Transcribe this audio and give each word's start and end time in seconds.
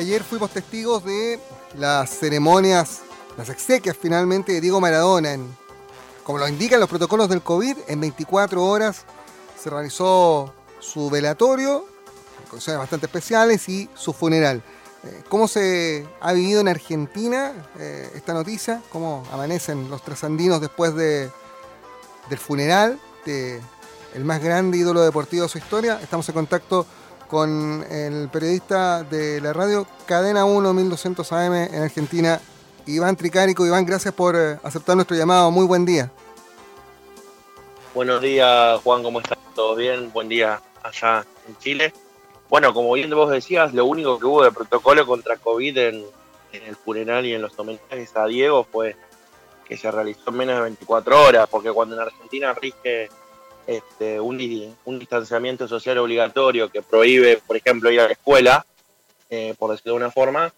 ayer 0.00 0.24
fuimos 0.24 0.50
testigos 0.50 1.04
de 1.04 1.38
las 1.76 2.08
ceremonias, 2.08 3.00
las 3.36 3.50
exequias 3.50 3.94
finalmente 4.00 4.52
de 4.52 4.60
Diego 4.60 4.80
Maradona. 4.80 5.36
como 6.24 6.38
lo 6.38 6.48
indican 6.48 6.80
los 6.80 6.88
protocolos 6.88 7.28
del 7.28 7.42
COVID, 7.42 7.76
en 7.86 8.00
24 8.00 8.64
horas 8.64 9.04
se 9.62 9.68
realizó 9.68 10.54
su 10.78 11.10
velatorio, 11.10 11.80
con 11.80 12.50
condiciones 12.50 12.78
bastante 12.78 13.06
especiales, 13.06 13.68
y 13.68 13.90
su 13.94 14.14
funeral. 14.14 14.62
Eh, 15.04 15.22
¿Cómo 15.28 15.46
se 15.46 16.06
ha 16.20 16.32
vivido 16.32 16.62
en 16.62 16.68
Argentina 16.68 17.52
eh, 17.78 18.10
esta 18.14 18.32
noticia? 18.32 18.82
¿Cómo 18.90 19.22
amanecen 19.30 19.90
los 19.90 20.02
trasandinos 20.02 20.62
después 20.62 20.94
de, 20.94 21.30
del 22.30 22.38
funeral 22.38 22.98
de 23.26 23.60
el 24.14 24.24
más 24.24 24.42
grande 24.42 24.78
ídolo 24.78 25.02
deportivo 25.02 25.42
de 25.42 25.50
su 25.50 25.58
historia? 25.58 26.00
Estamos 26.02 26.26
en 26.30 26.34
contacto 26.34 26.86
con 27.30 27.86
el 27.88 28.28
periodista 28.28 29.04
de 29.04 29.40
la 29.40 29.52
radio 29.52 29.86
Cadena 30.04 30.44
1 30.44 30.74
1200 30.74 31.32
AM 31.32 31.54
en 31.54 31.82
Argentina, 31.82 32.40
Iván 32.86 33.14
Tricárico. 33.14 33.64
Iván, 33.64 33.86
gracias 33.86 34.12
por 34.12 34.34
eh, 34.34 34.58
aceptar 34.64 34.96
nuestro 34.96 35.16
llamado. 35.16 35.50
Muy 35.52 35.64
buen 35.64 35.86
día. 35.86 36.10
Buenos 37.94 38.20
días, 38.20 38.80
Juan, 38.82 39.04
¿cómo 39.04 39.20
estás? 39.20 39.38
¿Todo 39.54 39.76
bien? 39.76 40.12
Buen 40.12 40.28
día 40.28 40.60
allá 40.82 41.24
en 41.46 41.56
Chile. 41.58 41.92
Bueno, 42.48 42.74
como 42.74 42.92
bien 42.94 43.10
vos 43.10 43.30
decías, 43.30 43.72
lo 43.74 43.84
único 43.84 44.18
que 44.18 44.26
hubo 44.26 44.42
de 44.42 44.50
protocolo 44.50 45.06
contra 45.06 45.36
COVID 45.36 45.78
en, 45.78 46.04
el 46.52 46.74
funeral 46.74 47.24
y 47.26 47.34
en 47.34 47.42
los 47.42 47.56
homenajes 47.56 48.16
a 48.16 48.26
Diego 48.26 48.64
fue 48.64 48.96
que 49.64 49.76
se 49.76 49.88
realizó 49.88 50.30
en 50.30 50.36
menos 50.36 50.56
de 50.56 50.62
24 50.62 51.26
horas, 51.26 51.48
porque 51.48 51.70
cuando 51.70 51.94
en 51.94 52.00
Argentina 52.00 52.52
rige 52.54 53.08
este, 53.70 54.18
un, 54.18 54.36
distanciamiento 54.98 55.68
social 55.68 55.96
obligatorio 55.98 56.68
que 56.72 56.82
prohíbe, 56.82 57.36
por 57.36 57.56
ejemplo, 57.56 57.88
ir 57.92 58.00
a 58.00 58.06
la 58.06 58.12
escuela, 58.12 58.66
eh, 59.28 59.54
por 59.56 59.70
decirlo 59.70 59.92
de 59.92 59.98
una 59.98 60.10
forma, 60.10 60.52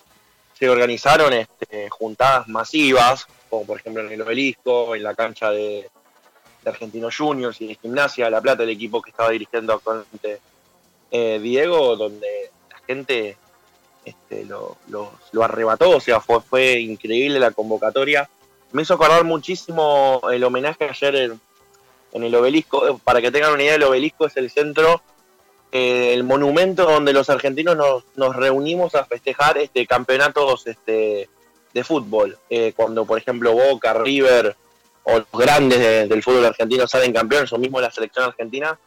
se 0.58 0.70
organizaron 0.70 1.34
este, 1.34 1.90
juntadas 1.90 2.48
masivas, 2.48 3.26
como 3.50 3.66
por 3.66 3.78
ejemplo 3.78 4.02
en 4.02 4.12
el 4.12 4.22
obelisco, 4.22 4.94
en 4.94 5.02
la 5.02 5.14
cancha 5.14 5.50
de, 5.50 5.90
Argentinos 6.64 7.14
Juniors 7.14 7.60
y 7.60 7.66
de 7.66 7.74
Gimnasia, 7.74 8.30
La 8.30 8.40
Plata, 8.40 8.62
el 8.62 8.70
equipo 8.70 9.02
que 9.02 9.10
estaba 9.10 9.30
dirigiendo 9.30 9.74
actualmente 9.74 10.40
eh, 11.10 11.38
Diego, 11.42 11.96
donde 11.96 12.50
la 12.70 12.78
gente 12.86 13.36
este, 14.06 14.46
lo, 14.46 14.78
arrebató, 15.42 15.90
o 15.90 16.00
sea, 16.00 16.20
fue, 16.20 16.40
fue 16.40 16.80
increíble 16.80 17.40
la 17.40 17.50
convocatoria. 17.50 18.30
Me 18.70 18.82
hizo 18.82 18.94
acordar 18.94 19.24
muchísimo 19.24 20.22
el 20.32 20.44
homenaje 20.44 20.84
ayer 20.88 21.36
en, 22.12 22.22
el 22.22 22.34
obelisco. 22.34 22.88
Eh, 22.88 22.98
para 23.02 23.20
que 23.20 23.30
tengan 23.30 23.52
una 23.52 23.62
idea, 23.62 23.74
el 23.74 23.82
obelisco 23.82 24.26
es 24.26 24.36
el 24.36 24.50
centro, 24.50 25.02
eh, 25.70 26.12
el 26.14 26.24
monumento 26.24 26.84
donde 26.84 27.12
los 27.12 27.30
argentinos 27.30 27.76
nos, 28.14 28.36
reunimos 28.36 28.94
a 28.94 29.04
festejar 29.04 29.58
este 29.58 29.86
campeonatos 29.86 30.66
este, 30.66 31.28
de 31.72 31.84
fútbol. 31.84 32.38
Eh, 32.50 32.72
cuando, 32.76 33.04
por 33.04 33.18
ejemplo, 33.18 33.52
Boca, 33.52 33.94
River 33.94 34.56
o 35.04 35.18
los 35.18 35.26
grandes 35.32 36.08
del 36.08 36.22
fútbol 36.22 36.44
argentino 36.44 36.86
salen 36.86 37.12
campeones, 37.12 37.52
o 37.52 37.58
mismo 37.58 37.80
la 37.80 37.90
selección 37.90 38.26
argentina, 38.26 38.78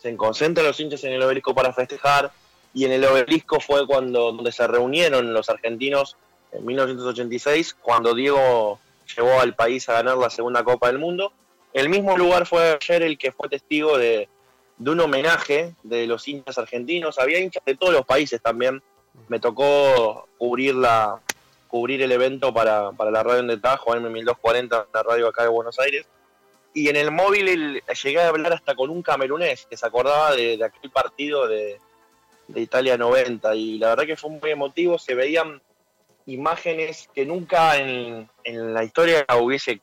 se 0.00 0.16
concentran 0.16 0.66
los 0.66 0.78
hinchas 0.78 1.02
en 1.04 1.12
el 1.12 1.22
obelisco 1.22 1.54
para 1.54 1.72
festejar. 1.72 2.30
Y 2.72 2.84
en 2.84 2.92
el 2.92 3.04
obelisco 3.04 3.60
fue 3.60 3.86
cuando 3.86 4.32
donde 4.32 4.52
se 4.52 4.66
reunieron 4.66 5.32
los 5.32 5.48
argentinos 5.48 6.16
en 6.52 6.64
1986, 6.64 7.74
cuando 7.74 8.14
Diego 8.14 8.78
llevó 9.16 9.40
al 9.40 9.54
país 9.54 9.88
a 9.88 9.94
ganar 9.94 10.16
la 10.16 10.30
segunda 10.30 10.62
Copa 10.64 10.88
del 10.88 10.98
Mundo 10.98 11.32
el 11.74 11.88
mismo 11.88 12.16
lugar 12.16 12.46
fue 12.46 12.78
ayer 12.80 13.02
el 13.02 13.18
que 13.18 13.32
fue 13.32 13.48
testigo 13.48 13.98
de, 13.98 14.28
un 14.78 15.00
homenaje 15.00 15.74
de 15.82 16.06
los 16.06 16.26
hinchas 16.28 16.56
argentinos. 16.56 17.18
Había 17.18 17.40
hinchas 17.40 17.64
de 17.66 17.76
todos 17.76 17.92
los 17.92 18.06
países 18.06 18.40
también. 18.40 18.80
Me 19.28 19.40
tocó 19.40 20.28
cubrir 20.38 20.76
la 20.76 21.20
cubrir 21.66 22.02
el 22.02 22.12
evento 22.12 22.54
para, 22.54 22.92
la 22.92 23.22
radio 23.24 23.40
en 23.40 23.48
de 23.48 23.56
Tajo, 23.56 23.96
M1240, 23.96 24.86
la 24.94 25.02
radio 25.02 25.26
acá 25.26 25.42
de 25.42 25.48
Buenos 25.48 25.80
Aires. 25.80 26.06
Y 26.72 26.88
en 26.88 26.94
el 26.94 27.10
móvil 27.10 27.82
llegué 28.04 28.20
a 28.20 28.28
hablar 28.28 28.52
hasta 28.52 28.76
con 28.76 28.90
un 28.90 29.02
camerunés 29.02 29.66
que 29.68 29.76
se 29.76 29.84
acordaba 29.84 30.36
de, 30.36 30.62
aquel 30.64 30.92
partido 30.92 31.48
de, 31.48 31.80
Italia 32.54 32.96
90. 32.96 33.56
Y 33.56 33.78
la 33.78 33.88
verdad 33.88 34.06
que 34.06 34.16
fue 34.16 34.30
muy 34.30 34.50
emotivo. 34.50 34.96
Se 34.96 35.16
veían 35.16 35.60
imágenes 36.26 37.10
que 37.12 37.26
nunca 37.26 37.76
en, 37.78 38.30
en 38.44 38.72
la 38.72 38.84
historia 38.84 39.26
hubiese 39.40 39.80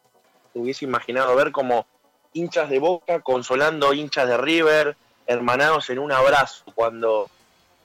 hubiese 0.54 0.86
imaginado 0.86 1.36
ver 1.36 1.52
como 1.52 1.86
hinchas 2.34 2.70
de 2.70 2.80
Boca 2.80 3.20
consolando 3.22 3.94
hinchas 3.94 4.28
de 4.28 4.38
River, 4.38 4.96
hermanados 5.28 5.90
en 5.90 6.00
un 6.00 6.12
abrazo, 6.12 6.64
cuando 6.76 7.30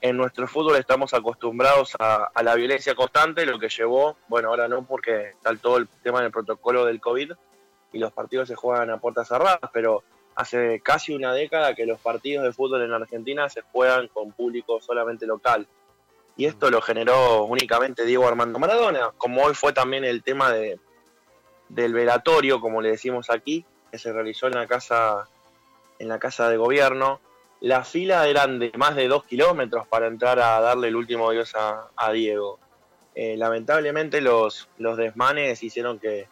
en 0.00 0.16
nuestro 0.16 0.46
fútbol 0.46 0.76
estamos 0.76 1.14
acostumbrados 1.14 1.94
a, 1.98 2.30
la 2.42 2.54
violencia 2.54 2.94
constante, 2.94 3.46
lo 3.46 3.58
que 3.58 3.68
llevó, 3.68 4.16
bueno, 4.28 4.48
ahora 4.48 4.68
no 4.68 4.84
porque 4.84 5.30
está 5.30 5.54
todo 5.56 5.78
el 5.78 5.88
tema 6.02 6.22
del 6.22 6.30
protocolo 6.30 6.84
del 6.84 7.00
COVID 7.00 7.32
y 7.92 7.98
los 7.98 8.12
partidos 8.12 8.48
se 8.48 8.54
juegan 8.54 8.90
a 8.90 8.98
puertas 8.98 9.28
cerradas, 9.28 9.70
pero 9.72 10.02
hace 10.34 10.80
casi 10.80 11.14
una 11.14 11.32
década 11.32 11.74
que 11.74 11.86
los 11.86 11.98
partidos 11.98 12.44
de 12.44 12.52
fútbol 12.52 12.82
en 12.82 12.92
Argentina 12.92 13.48
se 13.48 13.62
juegan 13.62 14.08
con 14.08 14.32
público 14.32 14.80
solamente 14.80 15.26
local. 15.26 15.66
Y 16.36 16.44
esto 16.44 16.70
lo 16.70 16.82
generó 16.82 17.44
únicamente 17.44 18.04
Diego 18.04 18.28
Armando 18.28 18.58
Maradona, 18.58 19.12
como 19.16 19.42
hoy 19.42 19.54
fue 19.54 19.72
también 19.72 20.04
el 20.04 20.22
tema 20.22 20.52
de, 20.52 20.78
del 21.68 21.92
velatorio, 21.92 22.60
como 22.60 22.80
le 22.80 22.90
decimos 22.90 23.30
aquí, 23.30 23.64
que 23.90 23.98
se 23.98 24.12
realizó 24.12 24.46
en 24.46 24.54
la 24.54 24.66
casa, 24.66 25.28
en 25.98 26.08
la 26.08 26.18
casa 26.18 26.48
de 26.48 26.56
gobierno. 26.56 27.20
La 27.60 27.84
fila 27.84 28.26
eran 28.28 28.58
de 28.58 28.72
más 28.76 28.96
de 28.96 29.08
dos 29.08 29.24
kilómetros 29.24 29.86
para 29.88 30.06
entrar 30.06 30.38
a 30.38 30.60
darle 30.60 30.88
el 30.88 30.96
último 30.96 31.28
adiós 31.28 31.54
a, 31.54 32.12
Diego. 32.12 32.58
Eh, 33.14 33.36
lamentablemente 33.36 34.20
los, 34.20 34.68
los 34.78 34.96
desmanes 34.96 35.62
hicieron 35.62 35.98
que 35.98 36.28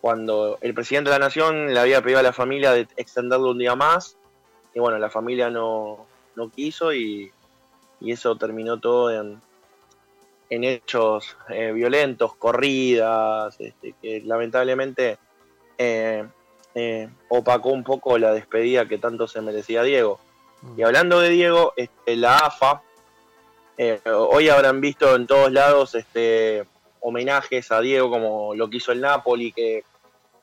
cuando 0.00 0.58
el 0.60 0.74
presidente 0.74 1.10
de 1.10 1.18
la 1.18 1.26
nación 1.26 1.72
le 1.72 1.78
había 1.78 2.02
pedido 2.02 2.18
a 2.18 2.24
la 2.24 2.32
familia 2.32 2.72
de 2.72 2.88
extenderlo 2.96 3.50
un 3.50 3.58
día 3.58 3.76
más, 3.76 4.16
y 4.74 4.80
bueno, 4.80 4.98
la 4.98 5.10
familia 5.10 5.48
no, 5.48 6.06
no 6.34 6.50
quiso 6.50 6.92
y, 6.92 7.30
y 8.00 8.10
eso 8.10 8.34
terminó 8.36 8.80
todo 8.80 9.12
en, 9.12 9.40
en 10.52 10.64
hechos 10.64 11.34
eh, 11.48 11.72
violentos, 11.72 12.34
corridas, 12.34 13.56
este, 13.58 13.94
que 14.02 14.20
lamentablemente 14.20 15.16
eh, 15.78 16.26
eh, 16.74 17.08
opacó 17.30 17.70
un 17.70 17.82
poco 17.82 18.18
la 18.18 18.34
despedida 18.34 18.86
que 18.86 18.98
tanto 18.98 19.26
se 19.26 19.40
merecía 19.40 19.82
Diego. 19.82 20.20
Mm. 20.60 20.78
Y 20.78 20.82
hablando 20.82 21.20
de 21.20 21.30
Diego, 21.30 21.72
este, 21.74 22.16
la 22.16 22.36
AFA, 22.36 22.82
hoy 24.14 24.50
habrán 24.50 24.82
visto 24.82 25.16
en 25.16 25.26
todos 25.26 25.50
lados 25.50 25.94
este, 25.94 26.66
homenajes 27.00 27.72
a 27.72 27.80
Diego 27.80 28.10
como 28.10 28.54
lo 28.54 28.68
que 28.68 28.76
hizo 28.76 28.92
el 28.92 29.00
Napoli, 29.00 29.52
que 29.52 29.84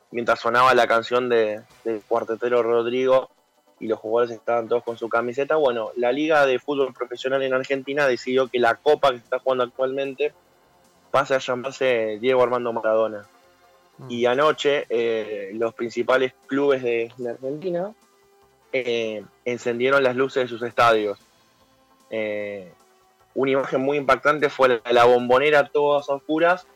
mientras 0.10 0.40
sonaba 0.40 0.74
la 0.74 0.88
canción 0.88 1.30
de, 1.30 1.62
del 1.84 2.02
cuartetero 2.02 2.64
Rodrigo, 2.64 3.30
y 3.80 3.88
los 3.88 4.00
jugadores 4.00 4.36
estaban 4.36 4.68
todos 4.68 4.84
con 4.84 4.98
su 4.98 5.10
camiseta. 5.10 5.56
Bueno, 5.56 5.92
la 5.96 6.12
Liga 6.12 6.46
de 6.46 6.60
Fútbol 6.60 6.94
Profesional 6.94 7.42
en 7.44 7.54
Argentina 7.54 8.08
decidió 8.08 8.48
que 8.48 8.60
la 8.60 8.76
copa 8.76 9.12
que 9.12 9.18
está 9.18 9.40
jugando 9.40 9.64
actualmente 9.64 10.34
pase 11.12 11.36
a 11.36 11.40
llamarse 11.40 12.18
Diego 12.20 12.44
Armando 12.44 12.74
Maradona. 12.74 13.26
Mm. 13.98 14.12
Y 14.12 14.26
anoche 14.26 14.86
eh, 14.90 15.52
los 15.54 15.74
principales 15.74 16.34
clubes 16.48 16.84
de, 16.84 17.12
Argentina 17.28 17.94
eh, 18.72 19.24
encendieron 19.46 20.04
las 20.04 20.16
luces 20.16 20.44
de 20.44 20.50
sus 20.50 20.62
estadios. 20.62 21.20
Eh, 22.10 22.72
una 23.34 23.52
imagen 23.52 23.82
muy 23.82 23.98
impactante 23.98 24.50
fue 24.50 24.70
la, 24.70 24.92
la 24.92 25.06
bombonera 25.06 25.70
todas 25.70 26.10
oscuras 26.10 26.68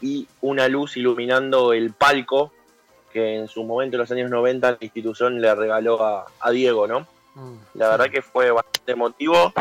y 0.00 0.26
una 0.40 0.66
luz 0.68 0.96
iluminando 0.96 1.72
el 1.72 1.92
palco 1.92 2.52
que 3.12 3.36
en 3.36 3.48
su 3.48 3.64
momento, 3.64 3.96
en 3.96 4.00
los 4.00 4.10
años 4.10 4.30
90, 4.30 4.70
la 4.70 4.78
institución 4.80 5.40
le 5.40 5.54
regaló 5.54 6.02
a, 6.04 6.50
Diego, 6.50 6.86
¿no? 6.86 7.06
Mm, 7.34 7.54
la 7.74 7.88
verdad 7.90 8.10
que 8.10 8.22
fue 8.22 8.50
bastante 8.50 8.92
emotivo. 8.92 9.52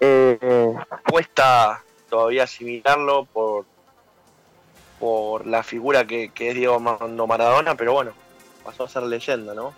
Eh, 0.00 0.74
cuesta 1.10 1.82
todavía 2.08 2.44
asimilarlo 2.44 3.26
por, 3.26 3.64
por 4.98 5.46
la 5.46 5.62
figura 5.62 6.06
que, 6.06 6.30
es 6.34 6.54
Diego 6.54 6.78
Maradona, 6.80 7.74
pero 7.74 7.92
bueno, 7.92 8.12
pasó 8.64 8.84
a 8.84 8.88
ser 8.88 9.04
leyenda, 9.04 9.54
¿no? 9.54 9.74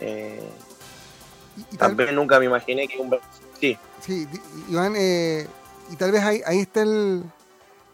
Eh, 0.00 0.48
también 1.78 2.14
nunca 2.14 2.38
me 2.38 2.46
imaginé 2.46 2.88
que 2.88 2.98
un... 2.98 3.18
Sí. 3.60 3.78
Sí, 4.00 4.26
Iván, 4.68 4.94
eh, 4.96 5.46
y 5.90 5.96
tal 5.96 6.10
vez 6.10 6.22
ahí, 6.22 6.40
ahí 6.44 6.58
está 6.58 6.82
el, 6.82 7.22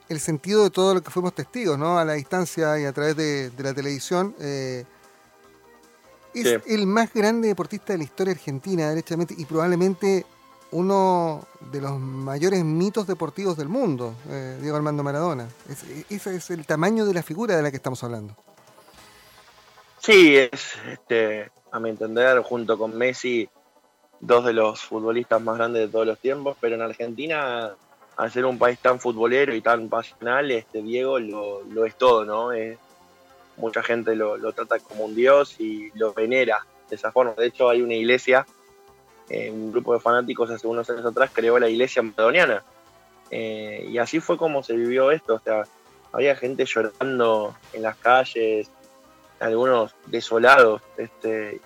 el 0.09 0.21
sentido 0.21 0.65
de 0.65 0.71
todo 0.71 0.95
lo 0.95 1.03
que 1.03 1.11
fuimos 1.11 1.35
testigos, 1.35 1.79
¿no? 1.79 1.99
A 1.99 2.05
la 2.05 2.15
distancia 2.15 2.79
y 2.79 2.85
a 2.85 2.93
través 2.93 3.17
de, 3.17 3.51
la 3.59 3.75
televisión. 3.75 4.35
Eh, 4.41 4.85
es 6.35 6.61
el 6.67 6.87
más 6.87 7.13
grande 7.13 7.49
deportista 7.49 7.93
de 7.93 7.99
la 7.99 8.05
historia 8.05 8.33
argentina, 8.33 8.89
derechamente, 8.91 9.35
y 9.37 9.45
probablemente 9.45 10.25
uno 10.71 11.47
de 11.73 11.81
los 11.81 11.99
mayores 11.99 12.63
mitos 12.65 13.07
deportivos 13.07 13.57
del 13.57 13.69
mundo, 13.69 14.15
eh, 14.29 14.59
Diego 14.61 14.77
Armando 14.77 15.03
Maradona. 15.03 15.49
ese 16.11 16.37
es 16.37 16.51
el 16.51 16.67
tamaño 16.67 17.07
de 17.07 17.15
la 17.15 17.23
figura 17.23 17.57
de 17.57 17.63
la 17.63 17.71
que 17.71 17.79
estamos 17.79 18.05
hablando. 18.05 18.37
Sí, 19.99 20.37
es, 20.37 20.75
este, 20.91 21.51
a 21.73 21.81
mi 21.81 21.91
entender, 21.91 22.41
junto 22.43 22.79
con 22.79 22.97
Messi, 22.97 23.49
dos 24.21 24.45
de 24.45 24.53
los 24.53 24.81
futbolistas 24.83 25.41
más 25.43 25.57
grandes 25.57 25.83
de 25.83 25.89
todos 25.89 26.07
los 26.07 26.19
tiempos, 26.19 26.57
pero 26.61 26.75
en 26.77 26.83
Argentina 26.83 27.75
al 28.19 28.33
ser 28.33 28.45
un 28.45 28.59
país 28.59 28.79
tan 28.81 28.99
futbolero 28.99 29.55
y 29.55 29.61
tan 29.61 29.89
pasional, 29.89 30.51
este 30.51 30.83
Diego 30.83 31.21
lo, 31.21 31.87
es 31.87 31.97
todo, 31.97 32.25
¿no? 32.25 32.51
mucha 33.57 33.83
gente 33.83 34.15
lo, 34.17 34.53
trata 34.53 34.79
como 34.81 35.05
un 35.05 35.15
dios 35.15 35.61
y 35.61 35.91
lo 35.95 36.13
venera 36.13 36.67
de 36.91 36.97
esa 36.97 37.13
forma. 37.13 37.33
De 37.33 37.47
hecho, 37.47 37.69
hay 37.69 37.81
una 37.81 37.95
iglesia, 37.95 38.45
eh, 39.29 39.51
un 39.51 39.71
grupo 39.71 39.95
de 39.95 40.01
fanáticos 40.01 40.51
hace 40.51 40.67
unos 40.67 40.91
años 40.91 41.07
atrás 41.07 41.31
creó 41.33 41.59
la 41.59 41.69
iglesia 41.69 42.03
maradoniana. 42.03 42.63
Eh, 43.31 43.87
y 43.91 43.99
así 43.99 44.21
fue 44.21 44.37
como 44.37 44.63
se 44.63 44.75
vivió 44.75 45.11
esto. 45.13 45.35
O 45.35 45.41
sea, 45.41 45.65
había 46.13 46.35
gente 46.35 46.65
llorando 46.65 47.55
en 47.73 47.83
las 47.83 47.97
calles, 47.97 48.69
algunos 49.39 49.95
desolados. 50.07 50.83
Este, 50.97 51.61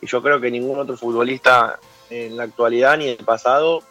y 0.00 0.06
yo 0.06 0.22
creo 0.22 0.40
que 0.40 0.50
ningún 0.50 0.78
otro 0.78 0.96
futbolista 0.96 1.78
en 2.10 2.36
la 2.36 2.44
actualidad 2.44 2.98
ni 2.98 3.08
en 3.08 3.18
el 3.18 3.24
pasado, 3.24 3.82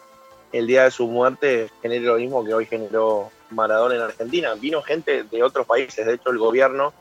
el 0.52 0.66
día 0.66 0.84
de 0.84 0.90
su 0.90 1.06
muerte, 1.06 1.70
genera 1.82 2.12
lo 2.12 2.16
mismo 2.16 2.44
que 2.44 2.54
hoy 2.54 2.66
generó 2.66 3.30
Maradona 3.50 3.96
en 3.96 4.00
Argentina. 4.02 4.54
Vino 4.54 4.82
gente 4.82 5.24
de 5.24 5.42
otros 5.42 5.66
países, 5.66 6.06
de 6.06 6.14
hecho 6.14 6.30
el 6.30 6.38
gobierno 6.38 6.92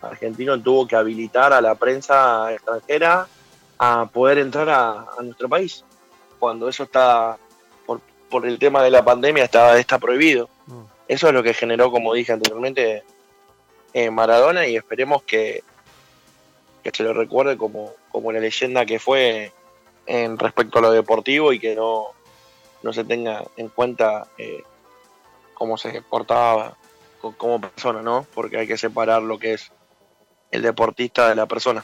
argentino 0.00 0.60
tuvo 0.60 0.86
que 0.86 0.96
habilitar 0.96 1.52
a 1.52 1.60
la 1.60 1.74
prensa 1.74 2.52
extranjera 2.52 3.26
a 3.78 4.06
poder 4.06 4.38
entrar 4.38 4.68
a, 4.68 5.06
nuestro 5.22 5.48
país. 5.48 5.84
Cuando 6.38 6.68
eso 6.68 6.84
está, 6.84 7.38
por, 7.86 8.46
el 8.46 8.58
tema 8.58 8.82
de 8.82 8.90
la 8.90 9.04
pandemia, 9.04 9.44
está, 9.44 9.78
está 9.78 9.98
prohibido. 9.98 10.48
Mm. 10.66 10.82
Eso 11.08 11.28
es 11.28 11.34
lo 11.34 11.42
que 11.42 11.54
generó, 11.54 11.90
como 11.90 12.14
dije 12.14 12.32
anteriormente, 12.32 13.02
eh, 13.92 14.10
Maradona 14.10 14.66
y 14.66 14.76
esperemos 14.76 15.22
que, 15.22 15.62
que 16.82 16.90
se 16.90 17.02
lo 17.02 17.14
recuerde 17.14 17.56
como, 17.56 17.92
como 18.10 18.32
la 18.32 18.40
leyenda 18.40 18.84
que 18.84 18.98
fue 18.98 19.52
en 20.06 20.38
respecto 20.38 20.78
a 20.78 20.82
lo 20.82 20.90
deportivo 20.90 21.52
y 21.52 21.58
que 21.58 21.74
no, 21.74 22.13
no 22.84 22.92
se 22.92 23.02
tenga 23.02 23.42
en 23.56 23.68
cuenta 23.70 24.28
eh, 24.36 24.62
cómo 25.54 25.78
se 25.78 26.02
portaba 26.02 26.76
como 27.38 27.58
persona, 27.58 28.02
¿no? 28.02 28.26
Porque 28.34 28.58
hay 28.58 28.66
que 28.66 28.76
separar 28.76 29.22
lo 29.22 29.38
que 29.38 29.54
es 29.54 29.72
el 30.50 30.60
deportista 30.60 31.30
de 31.30 31.34
la 31.34 31.46
persona. 31.46 31.82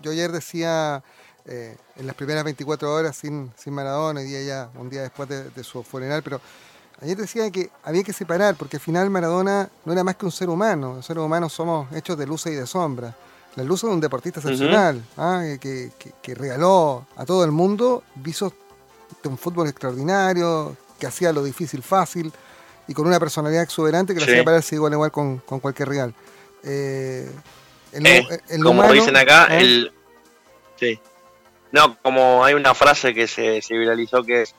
yo 0.00 0.10
ayer 0.10 0.32
decía 0.32 1.04
eh, 1.44 1.76
en 1.96 2.06
las 2.06 2.16
primeras 2.16 2.44
24 2.44 2.94
horas 2.94 3.14
sin, 3.14 3.52
sin 3.56 3.74
Maradona, 3.74 4.22
y 4.22 4.24
día 4.24 4.42
ya, 4.42 4.70
un 4.76 4.88
día 4.88 5.02
después 5.02 5.28
de, 5.28 5.62
su 5.62 5.82
funeral, 5.82 6.22
pero 6.22 6.40
ayer 7.02 7.18
decía 7.18 7.50
que 7.50 7.68
había 7.82 8.02
que 8.02 8.14
separar, 8.14 8.54
porque 8.54 8.78
al 8.78 8.82
final 8.82 9.10
Maradona 9.10 9.68
no 9.84 9.92
era 9.92 10.02
más 10.02 10.16
que 10.16 10.24
un 10.24 10.32
ser 10.32 10.48
humano, 10.48 10.94
los 10.94 11.04
seres 11.04 11.22
humanos 11.22 11.52
somos 11.52 11.92
hechos 11.92 12.16
de 12.16 12.26
luces 12.26 12.54
y 12.54 12.56
de 12.56 12.66
sombras. 12.66 13.14
La 13.56 13.62
luz 13.62 13.82
de 13.82 13.88
un 13.88 14.00
deportista 14.00 14.40
excepcional, 14.40 15.04
¿ah? 15.16 15.44
que, 15.60 15.92
que, 16.22 16.34
regaló 16.34 17.06
a 17.14 17.24
todo 17.24 17.44
el 17.44 17.52
mundo 17.52 18.02
visos 18.16 18.52
de 19.22 19.28
un 19.28 19.38
fútbol 19.38 19.68
extraordinario, 19.68 20.76
que 20.98 21.06
hacía 21.06 21.32
lo 21.32 21.42
difícil 21.42 21.82
fácil 21.82 22.32
y 22.86 22.94
con 22.94 23.06
una 23.06 23.18
personalidad 23.18 23.62
exuberante 23.62 24.14
que 24.14 24.20
lo 24.20 24.26
hacía 24.26 24.44
pararse 24.44 24.74
igual 24.74 24.92
igual 24.92 25.10
con, 25.10 25.38
con 25.38 25.60
cualquier 25.60 25.88
rival. 25.88 26.14
Eh, 26.62 27.30
eh, 27.92 28.58
como 28.62 28.90
dicen 28.92 29.16
acá, 29.16 29.46
¿eh? 29.50 29.60
el. 29.60 29.92
Sí. 30.78 30.98
No, 31.72 31.96
como 32.02 32.44
hay 32.44 32.54
una 32.54 32.74
frase 32.74 33.14
que 33.14 33.26
se, 33.26 33.60
viralizó 33.70 34.22
que 34.22 34.42
es 34.42 34.54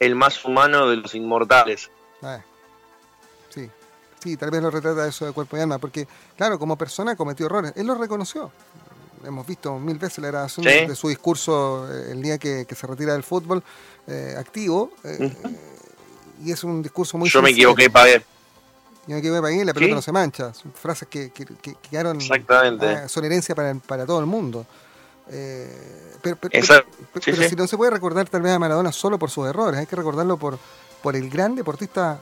el 0.00 0.14
más 0.14 0.44
humano 0.44 0.88
de 0.88 0.96
los 0.96 1.14
inmortales. 1.14 1.90
sí, 3.48 3.70
sí, 4.22 4.36
tal 4.36 4.50
vez 4.50 4.62
lo 4.62 4.70
retrata 4.70 5.06
eso 5.06 5.26
de 5.26 5.32
cuerpo 5.32 5.56
y 5.56 5.60
alma, 5.60 5.78
porque, 5.78 6.06
claro, 6.36 6.58
como 6.58 6.76
persona 6.76 7.16
cometió 7.16 7.46
errores. 7.46 7.72
Él 7.76 7.86
lo 7.86 7.94
reconoció. 7.94 8.50
Hemos 9.26 9.46
visto 9.46 9.78
mil 9.78 9.98
veces 9.98 10.18
la 10.18 10.28
grabación 10.28 10.64
de 10.64 10.94
su 10.96 11.08
discurso 11.08 11.88
el 12.10 12.22
día 12.22 12.38
que, 12.38 12.66
se 12.68 12.86
retira 12.86 13.12
del 13.12 13.22
fútbol 13.22 13.62
activo. 14.36 14.90
y 16.44 16.50
es 16.52 16.64
un 16.64 16.82
discurso 16.82 17.18
muy. 17.18 17.28
Yo 17.28 17.42
me 17.42 17.50
equivoqué, 17.50 17.88
ver 17.88 18.24
yo 19.06 19.16
me 19.16 19.22
quedé 19.22 19.40
para 19.40 19.52
ahí 19.52 19.64
la 19.64 19.74
pelota 19.74 19.94
no 19.94 20.02
se 20.02 20.12
mancha. 20.12 20.54
Son 20.54 20.72
frases 20.72 21.08
que, 21.08 21.30
que, 21.30 21.46
quedaron. 21.90 22.16
Exactamente. 22.16 22.86
Ah, 22.86 23.08
son 23.08 23.24
herencia 23.24 23.54
para, 23.54 23.74
para, 23.74 24.06
todo 24.06 24.20
el 24.20 24.26
mundo. 24.26 24.66
Eh, 25.30 26.12
pero, 26.22 26.38
si 27.22 27.56
no 27.56 27.66
se 27.66 27.76
puede 27.76 27.90
recordar 27.90 28.28
tal 28.28 28.42
vez 28.42 28.52
a 28.52 28.58
Maradona 28.58 28.92
solo 28.92 29.18
por 29.18 29.30
sus 29.30 29.46
errores, 29.46 29.78
hay 29.78 29.86
que 29.86 29.96
recordarlo 29.96 30.36
por, 30.38 30.58
por 31.02 31.16
el 31.16 31.28
gran 31.28 31.54
deportista 31.54 32.18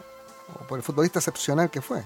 o 0.54 0.66
por 0.66 0.78
el 0.78 0.82
futbolista 0.82 1.20
excepcional 1.20 1.70
que 1.70 1.80
fue. 1.80 2.02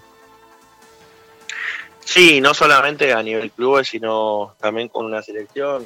Sí, 2.07 2.41
no 2.41 2.55
solamente 2.55 3.13
a 3.13 3.21
nivel 3.21 3.51
clubes, 3.51 3.89
sino 3.89 4.55
también 4.61 4.89
con 4.89 5.05
una 5.07 5.23
selección. 5.23 5.85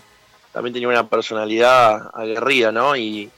También 0.52 0.74
tenía 0.74 0.88
una 0.88 1.08
personalidad 1.08 2.10
aguerrida, 2.12 2.70
¿no? 2.70 2.94
Y 2.94 3.30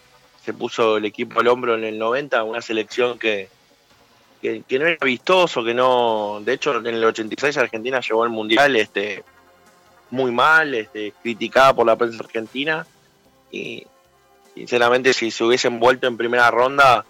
se 0.45 0.53
puso 0.53 0.97
el 0.97 1.05
equipo 1.05 1.39
al 1.39 1.47
hombro 1.47 1.77
en 1.77 1.85
el 1.85 1.97
90, 1.97 2.43
una 2.43 2.61
selección 2.61 3.21
que, 3.21 3.49
que, 4.41 4.65
no 4.81 4.87
era 4.87 4.99
vistoso, 5.01 5.63
que 5.63 5.75
no. 5.75 6.41
De 6.45 6.55
hecho, 6.55 6.77
en 6.77 6.89
el 6.89 7.05
86 7.05 7.57
Argentina 7.57 8.01
llegó 8.01 8.25
al 8.25 8.31
mundial 8.31 8.75
este, 8.75 9.23
muy 10.11 10.33
mal, 10.33 10.75
este, 10.75 11.13
criticada 11.23 11.75
por 11.75 11.87
la 11.87 11.95
prensa 11.95 12.19
argentina. 12.19 12.85
Y 13.53 13.87
sinceramente, 14.57 15.13
si 15.13 15.31
se 15.31 15.45
hubiesen 15.45 15.79
vuelto 15.79 16.09
en 16.09 16.17
primera 16.17 16.51
ronda, 16.51 17.05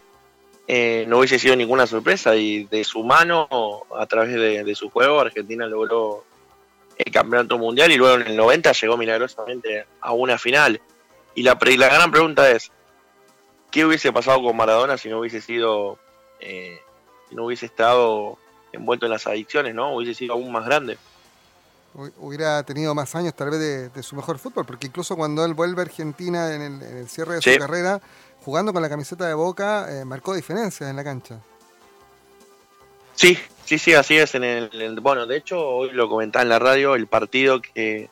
eh, 0.68 1.04
no 1.08 1.18
hubiese 1.18 1.38
sido 1.38 1.56
ninguna 1.56 1.86
sorpresa. 1.86 2.36
Y 2.36 2.64
de 2.64 2.84
su 2.84 3.02
mano, 3.02 3.48
a 3.96 4.06
través 4.06 4.34
de, 4.34 4.74
su 4.74 4.90
juego, 4.90 5.20
Argentina 5.20 5.66
logró 5.66 6.24
el 6.96 7.12
campeonato 7.12 7.58
mundial 7.58 7.90
y 7.90 7.96
luego 7.96 8.16
en 8.16 8.28
el 8.28 8.36
90 8.36 8.72
llegó 8.72 8.96
milagrosamente 8.96 9.86
a 10.00 10.12
una 10.12 10.38
final. 10.38 10.80
Y 11.34 11.42
la, 11.42 11.58
la 11.60 11.88
gran 11.88 12.10
pregunta 12.10 12.50
es: 12.50 12.70
¿qué 13.70 13.84
hubiese 13.84 14.12
pasado 14.12 14.42
con 14.42 14.56
Maradona 14.56 14.98
si 14.98 15.08
no 15.08 15.18
hubiese 15.18 15.40
sido 15.40 15.98
eh, 16.40 16.80
no 17.30 17.46
hubiese 17.46 17.66
estado 17.66 18.38
envuelto 18.72 19.06
en 19.06 19.12
las 19.12 19.26
adicciones, 19.26 19.74
¿no? 19.74 19.94
Hubiese 19.94 20.14
sido 20.14 20.34
aún 20.34 20.50
más 20.52 20.64
grande. 20.64 20.98
Hubiera 21.94 22.62
tenido 22.62 22.94
más 22.94 23.14
años 23.14 23.34
tal 23.34 23.50
vez 23.50 23.92
de, 23.92 24.02
su 24.02 24.16
mejor 24.16 24.38
fútbol, 24.38 24.64
porque 24.64 24.86
incluso 24.86 25.14
cuando 25.14 25.44
él 25.44 25.52
vuelve 25.52 25.82
a 25.82 25.84
Argentina 25.84 26.54
en 26.54 26.62
el, 26.82 27.08
cierre 27.08 27.34
de 27.34 27.42
su 27.42 27.58
carrera, 27.58 28.00
jugando 28.44 28.72
con 28.72 28.82
la 28.82 28.88
camiseta 28.88 29.26
de 29.26 29.34
Boca, 29.34 29.86
eh, 29.90 30.04
marcó 30.04 30.34
diferencias 30.34 30.88
en 30.88 30.96
la 30.96 31.04
cancha. 31.04 31.38
Sí, 33.14 33.38
sí, 33.64 33.78
sí, 33.78 33.94
así 33.94 34.16
es. 34.16 34.34
En 34.34 34.44
el, 34.44 35.00
bueno, 35.00 35.26
de 35.26 35.36
hecho, 35.36 35.60
hoy 35.68 35.90
lo 35.90 36.08
comentaba 36.08 36.42
en 36.42 36.48
la 36.48 36.58
radio, 36.58 36.94
el 36.94 37.06
partido 37.06 37.60
que, 37.60 38.08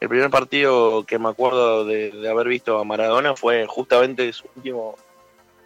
el 0.00 0.08
primer 0.08 0.30
partido 0.30 1.04
que 1.04 1.18
me 1.18 1.28
acuerdo 1.28 1.84
de, 1.84 2.10
de 2.10 2.28
haber 2.28 2.48
visto 2.48 2.78
a 2.78 2.84
Maradona 2.84 3.36
fue 3.36 3.66
justamente 3.66 4.32
su 4.32 4.48
último, 4.56 4.96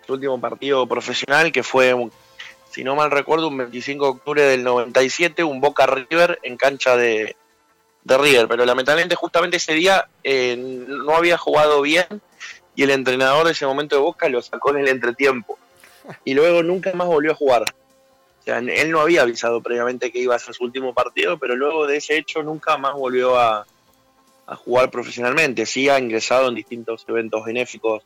su 0.06 0.14
último 0.14 0.40
partido 0.40 0.86
profesional, 0.86 1.52
que 1.52 1.62
fue 1.62 1.94
si 2.70 2.84
no 2.84 2.94
mal 2.94 3.10
recuerdo, 3.10 3.48
un 3.48 3.56
25 3.56 4.04
de 4.04 4.10
octubre 4.10 4.42
del 4.42 4.62
97, 4.62 5.42
un 5.42 5.60
Boca 5.60 5.86
River 5.86 6.38
en 6.42 6.56
cancha 6.56 6.96
de, 6.96 7.36
River. 8.04 8.48
Pero 8.48 8.64
lamentablemente 8.64 9.16
justamente 9.16 9.58
ese 9.58 9.74
día 9.74 10.08
eh, 10.22 10.56
no 10.56 11.16
había 11.16 11.36
jugado 11.36 11.82
bien 11.82 12.06
y 12.78 12.84
el 12.84 12.90
entrenador 12.90 13.44
de 13.44 13.50
ese 13.50 13.66
momento 13.66 13.96
de 13.96 14.02
Boca 14.02 14.28
lo 14.28 14.40
sacó 14.40 14.70
en 14.70 14.76
el 14.76 14.86
entretiempo. 14.88 15.58
Y 16.24 16.34
luego 16.34 16.62
nunca 16.62 16.92
más 16.92 17.08
volvió 17.08 17.32
a 17.32 17.34
jugar. 17.34 17.62
O 17.62 18.42
sea, 18.44 18.58
él 18.58 18.92
no 18.92 19.00
había 19.00 19.22
avisado 19.22 19.60
previamente 19.60 20.12
que 20.12 20.20
iba 20.20 20.36
a 20.36 20.38
ser 20.38 20.54
su 20.54 20.62
último 20.62 20.94
partido, 20.94 21.36
pero 21.38 21.56
luego 21.56 21.88
de 21.88 21.96
ese 21.96 22.16
hecho 22.16 22.40
nunca 22.44 22.78
más 22.78 22.94
volvió 22.94 23.36
a, 23.36 23.66
jugar 24.64 24.92
profesionalmente. 24.92 25.66
Sí 25.66 25.88
ha 25.88 25.98
ingresado 25.98 26.50
en 26.50 26.54
distintos 26.54 27.04
eventos 27.08 27.44
benéficos 27.44 28.04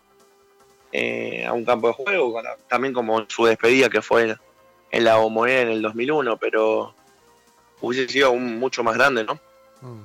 eh, 0.91 1.45
a 1.45 1.53
un 1.53 1.67
campo 1.67 1.89
de 1.89 1.93
juego, 1.93 2.41
también 2.67 2.95
como 2.95 3.29
su 3.29 3.45
despedida 3.45 3.91
que 3.91 4.01
fue 4.01 4.39
en 4.91 5.05
la 5.05 5.17
Bombonera 5.17 5.61
en 5.61 5.69
el 5.69 5.83
2001, 5.83 6.39
pero 6.39 6.95
hubiese 7.83 8.11
sido 8.11 8.29
aún 8.29 8.59
mucho 8.59 8.83
más 8.83 8.95
grande, 8.95 9.23
¿no? 9.23 9.39
Mm. 9.83 10.05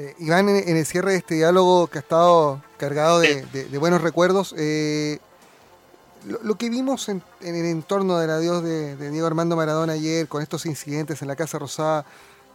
Eh, 0.00 0.14
Iván, 0.18 0.48
en, 0.48 0.76
el 0.78 0.86
cierre 0.86 1.10
de 1.10 1.18
este 1.18 1.34
diálogo 1.34 1.86
que 1.88 1.98
ha 1.98 2.00
estado 2.00 2.62
cargado 2.78 3.20
de, 3.20 3.44
buenos 3.78 4.00
recuerdos, 4.00 4.54
eh, 4.56 5.18
lo, 6.42 6.54
que 6.54 6.70
vimos 6.70 7.10
en, 7.10 7.22
el 7.42 7.66
entorno 7.66 8.16
del 8.16 8.30
adiós 8.30 8.62
de, 8.62 8.96
de, 8.96 9.10
Diego 9.10 9.26
Armando 9.26 9.56
Maradona 9.56 9.92
ayer, 9.92 10.26
con 10.26 10.40
estos 10.40 10.64
incidentes 10.64 11.20
en 11.20 11.28
la 11.28 11.36
Casa 11.36 11.58
Rosada, 11.58 12.06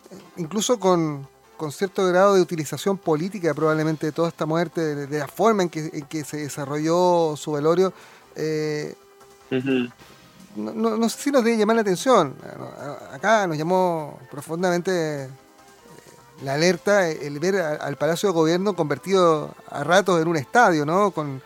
eh, 0.09 0.17
incluso 0.37 0.79
con, 0.79 1.27
cierto 1.69 2.07
grado 2.07 2.33
de 2.33 2.41
utilización 2.41 2.97
política 2.97 3.53
probablemente 3.53 4.07
de 4.07 4.11
toda 4.11 4.29
esta 4.29 4.47
muerte, 4.47 4.95
de, 5.05 5.19
la 5.19 5.27
forma 5.27 5.61
en 5.61 5.69
que, 5.69 6.23
se 6.23 6.37
desarrolló 6.37 7.35
su 7.37 7.51
velorio, 7.51 7.93
no, 10.55 10.97
no, 10.97 11.09
sé 11.09 11.21
si 11.21 11.31
nos 11.31 11.43
debe 11.43 11.57
llamar 11.57 11.75
la 11.75 11.83
atención. 11.83 12.35
Acá 13.11 13.45
nos 13.45 13.55
llamó 13.55 14.19
profundamente 14.31 15.25
eh, 15.25 15.29
la 16.43 16.53
alerta 16.55 17.09
el 17.09 17.39
ver 17.39 17.57
al 17.57 17.97
Palacio 17.97 18.29
de 18.29 18.33
Gobierno 18.33 18.75
convertido 18.75 19.53
a 19.69 19.83
ratos 19.83 20.21
en 20.21 20.27
un 20.27 20.37
estadio, 20.37 20.85
¿no? 20.85 21.11
Con, 21.11 21.41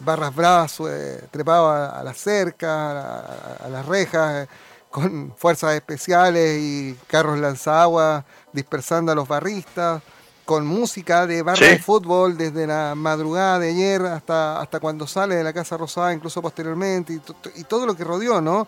barras 0.00 0.34
bravas 0.34 0.80
eh, 0.80 1.24
trepadas 1.30 1.94
a, 1.94 2.02
las 2.02 2.18
cercas, 2.18 2.70
a, 2.70 3.68
las 3.70 3.86
rejas, 3.86 4.48
con 4.90 5.32
fuerzas 5.36 5.74
especiales 5.74 6.58
y 6.60 6.98
carros 7.06 7.38
lanzaguas 7.38 8.24
dispersando 8.52 9.12
a 9.12 9.14
los 9.14 9.28
barristas, 9.28 10.02
con 10.44 10.66
música 10.66 11.26
de 11.26 11.42
barra 11.42 11.68
de 11.68 11.78
fútbol 11.78 12.36
desde 12.36 12.66
la 12.66 12.94
madrugada 12.94 13.60
de 13.60 13.70
ayer 13.70 14.02
hasta, 14.02 14.60
hasta 14.60 14.80
cuando 14.80 15.06
sale 15.06 15.36
de 15.36 15.44
la 15.44 15.52
Casa 15.52 15.76
Rosada, 15.76 16.12
incluso 16.12 16.42
posteriormente, 16.42 17.20
y, 17.54 17.64
todo 17.64 17.86
lo 17.86 17.96
que 17.96 18.04
rodeó, 18.04 18.40
¿no? 18.40 18.66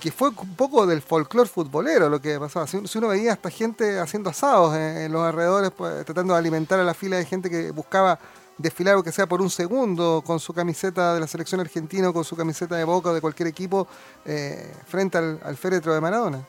Que 0.00 0.12
fue 0.12 0.28
un 0.28 0.54
poco 0.54 0.86
del 0.86 1.02
folclore 1.02 1.48
futbolero 1.48 2.08
lo 2.08 2.20
que 2.20 2.38
pasaba. 2.38 2.66
Si, 2.66 2.76
uno 2.76 3.08
veía 3.08 3.32
hasta 3.32 3.50
gente 3.50 3.98
haciendo 3.98 4.30
asados 4.30 4.76
en, 4.76 5.10
los 5.10 5.22
alrededores, 5.22 5.72
pues, 5.72 6.04
tratando 6.04 6.34
de 6.34 6.38
alimentar 6.38 6.78
a 6.78 6.84
la 6.84 6.94
fila 6.94 7.16
de 7.16 7.24
gente 7.24 7.50
que 7.50 7.72
buscaba 7.72 8.18
desfilar, 8.58 8.94
aunque 8.94 9.12
sea 9.12 9.26
por 9.26 9.40
un 9.40 9.50
segundo, 9.50 10.22
con 10.24 10.40
su 10.40 10.52
camiseta 10.52 11.14
de 11.14 11.20
la 11.20 11.26
selección 11.26 11.60
argentina 11.60 12.10
o 12.10 12.12
con 12.12 12.24
su 12.24 12.36
camiseta 12.36 12.76
de 12.76 12.84
Boca 12.84 13.10
o 13.10 13.14
de 13.14 13.20
cualquier 13.20 13.48
equipo, 13.48 13.88
eh, 14.26 14.72
frente 14.86 15.16
al, 15.16 15.56
féretro 15.56 15.94
de 15.94 16.00
Maradona. 16.00 16.46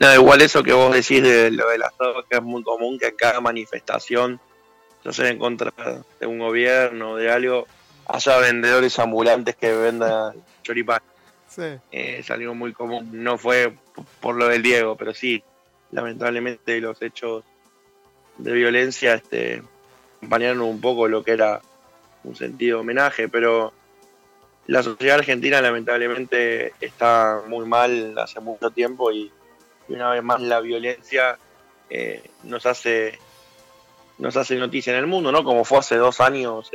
No, 0.00 0.14
igual 0.14 0.40
eso 0.40 0.62
que 0.62 0.72
vos 0.72 0.94
decís 0.94 1.22
de 1.22 1.50
lo 1.50 1.68
del 1.68 1.82
asado, 1.82 2.24
que 2.28 2.36
es 2.36 2.42
muy 2.42 2.62
común 2.62 2.98
que 2.98 3.08
en 3.08 3.16
cada 3.16 3.40
manifestación, 3.40 4.40
se 5.10 5.28
en 5.28 5.38
contra 5.38 5.72
de 6.20 6.26
un 6.26 6.38
gobierno, 6.38 7.16
de 7.16 7.30
algo, 7.30 7.66
haya 8.06 8.38
vendedores 8.38 8.98
ambulantes 8.98 9.56
que 9.56 9.72
vendan 9.72 10.34
choripán. 10.62 11.00
Sí. 11.48 11.62
Eh, 11.62 12.16
es 12.18 12.30
algo 12.30 12.54
muy 12.54 12.72
común. 12.72 13.08
No 13.12 13.38
fue 13.38 13.74
por 14.20 14.36
lo 14.36 14.48
del 14.48 14.62
Diego, 14.62 14.96
pero 14.96 15.14
sí, 15.14 15.42
lamentablemente 15.90 16.80
los 16.80 17.00
hechos 17.02 17.44
de 18.36 18.52
violencia 18.52 19.14
este, 19.14 19.62
acompañaron 20.18 20.60
un 20.60 20.80
poco 20.80 21.08
lo 21.08 21.24
que 21.24 21.32
era 21.32 21.60
un 22.24 22.36
sentido 22.36 22.78
de 22.78 22.80
homenaje, 22.82 23.28
pero 23.28 23.72
la 24.66 24.82
sociedad 24.82 25.18
argentina 25.18 25.60
lamentablemente 25.62 26.74
está 26.80 27.42
muy 27.48 27.66
mal 27.66 28.16
hace 28.18 28.38
mucho 28.40 28.70
tiempo 28.70 29.10
y 29.10 29.32
y 29.88 29.94
una 29.94 30.10
vez 30.10 30.22
más 30.22 30.40
la 30.40 30.60
violencia 30.60 31.38
eh, 31.90 32.22
nos 32.44 32.66
hace 32.66 33.18
nos 34.18 34.36
hace 34.36 34.56
noticia 34.56 34.92
en 34.92 34.98
el 34.98 35.06
mundo, 35.06 35.30
¿no? 35.30 35.44
Como 35.44 35.64
fue 35.64 35.78
hace 35.78 35.96
dos 35.96 36.20
años 36.20 36.70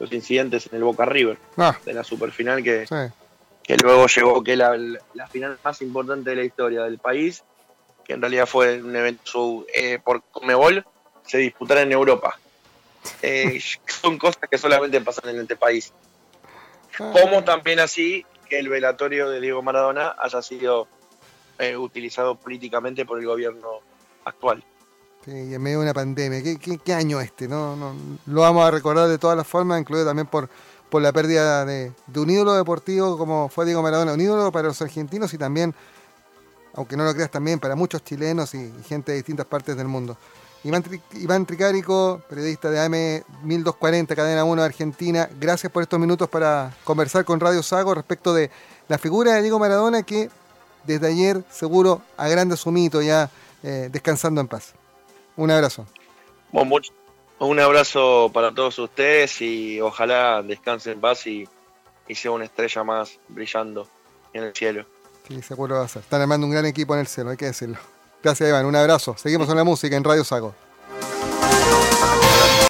los 0.00 0.12
incidentes 0.12 0.66
en 0.66 0.76
el 0.76 0.84
Boca 0.84 1.04
River 1.04 1.38
ah. 1.56 1.78
de 1.84 1.94
la 1.94 2.02
superfinal 2.02 2.62
que, 2.64 2.84
que 3.64 3.76
luego 3.76 4.06
llegó 4.06 4.44
que 4.44 4.56
la, 4.56 4.76
la 5.14 5.26
final 5.26 5.58
más 5.64 5.80
importante 5.82 6.30
de 6.30 6.36
la 6.36 6.44
historia 6.44 6.82
del 6.84 6.98
país, 6.98 7.42
que 8.04 8.12
en 8.12 8.20
realidad 8.20 8.46
fue 8.46 8.80
un 8.82 8.94
evento 8.94 9.64
eh, 9.74 9.98
por 9.98 10.22
Comebol, 10.24 10.84
se 11.26 11.38
disputara 11.38 11.80
en 11.80 11.92
Europa. 11.92 12.38
Eh, 13.22 13.58
son 13.86 14.18
cosas 14.18 14.42
que 14.50 14.58
solamente 14.58 15.00
pasan 15.00 15.30
en 15.30 15.40
este 15.40 15.56
país. 15.56 15.92
Ah. 17.00 17.12
Como 17.12 17.42
también 17.42 17.80
así 17.80 18.24
que 18.48 18.58
el 18.58 18.68
velatorio 18.68 19.30
de 19.30 19.40
Diego 19.40 19.62
Maradona 19.62 20.14
haya 20.18 20.42
sido 20.42 20.86
eh, 21.58 21.76
utilizado 21.76 22.34
políticamente 22.34 23.06
por 23.06 23.18
el 23.18 23.26
gobierno 23.26 23.80
actual. 24.24 24.62
Sí, 25.24 25.30
en 25.54 25.62
medio 25.62 25.78
de 25.78 25.84
una 25.84 25.94
pandemia. 25.94 26.42
¿Qué, 26.84 26.92
año 26.92 27.18
este? 27.18 27.48
¿no? 27.48 27.74
No, 27.76 27.96
lo 28.26 28.42
vamos 28.42 28.66
a 28.66 28.70
recordar 28.70 29.08
de 29.08 29.16
todas 29.16 29.38
las 29.38 29.46
formas, 29.46 29.80
incluido 29.80 30.04
también 30.04 30.26
por, 30.26 30.50
por 30.94 31.02
la 31.02 31.12
pérdida 31.12 31.64
de, 31.64 31.92
un 32.14 32.30
ídolo 32.30 32.54
deportivo 32.54 33.18
como 33.18 33.48
fue 33.48 33.64
Diego 33.64 33.82
Maradona, 33.82 34.12
un 34.12 34.20
ídolo 34.20 34.52
para 34.52 34.68
los 34.68 34.80
argentinos 34.80 35.34
y 35.34 35.38
también, 35.38 35.74
aunque 36.72 36.96
no 36.96 37.02
lo 37.02 37.12
creas, 37.12 37.32
también 37.32 37.58
para 37.58 37.74
muchos 37.74 38.04
chilenos 38.04 38.54
y, 38.54 38.72
gente 38.86 39.10
de 39.10 39.16
distintas 39.16 39.44
partes 39.44 39.76
del 39.76 39.88
mundo. 39.88 40.16
Iván, 40.62 40.84
Iván 41.14 41.46
Tricárico, 41.46 42.22
periodista 42.28 42.70
de 42.70 42.78
AM 42.78 43.24
1240, 43.42 44.14
Cadena 44.14 44.44
1 44.44 44.62
Argentina, 44.62 45.28
gracias 45.40 45.72
por 45.72 45.82
estos 45.82 45.98
minutos 45.98 46.28
para 46.28 46.72
conversar 46.84 47.24
con 47.24 47.40
Radio 47.40 47.64
Sago 47.64 47.92
respecto 47.92 48.32
de 48.32 48.52
la 48.86 48.96
figura 48.96 49.34
de 49.34 49.42
Diego 49.42 49.58
Maradona 49.58 50.04
que 50.04 50.30
desde 50.84 51.08
ayer, 51.08 51.42
seguro, 51.50 52.02
a 52.16 52.28
grande 52.28 52.56
sumito 52.56 53.02
ya 53.02 53.28
eh, 53.64 53.88
descansando 53.90 54.40
en 54.40 54.46
paz. 54.46 54.74
Un 55.36 55.50
abrazo. 55.50 55.86
Un 57.38 57.60
abrazo 57.60 58.30
para 58.32 58.52
todos 58.52 58.78
ustedes 58.78 59.40
y 59.40 59.80
ojalá 59.80 60.42
descansen 60.42 60.94
en 60.94 61.00
paz 61.00 61.26
y, 61.26 61.48
sea 62.14 62.30
una 62.30 62.44
estrella 62.44 62.84
más 62.84 63.18
brillando 63.28 63.88
en 64.32 64.44
el 64.44 64.54
cielo. 64.54 64.86
Sí, 65.26 65.40
seguro 65.42 65.76
va 65.76 65.84
a 65.84 65.88
ser. 65.88 66.02
Están 66.02 66.20
armando 66.20 66.46
un 66.46 66.52
gran 66.52 66.66
equipo 66.66 66.94
en 66.94 67.00
el 67.00 67.06
cielo, 67.06 67.30
hay 67.30 67.36
que 67.36 67.46
decirlo. 67.46 67.78
Gracias, 68.22 68.48
Iván. 68.48 68.66
Un 68.66 68.76
abrazo. 68.76 69.16
Seguimos 69.16 69.46
con 69.46 69.56
la 69.56 69.64
música 69.64 69.96
en 69.96 70.04
Radio 70.04 70.24
Sago. 70.24 70.54